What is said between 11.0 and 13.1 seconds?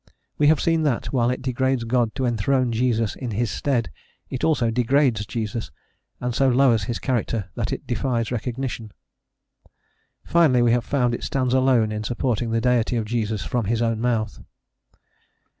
it stands alone in supporting the Deity of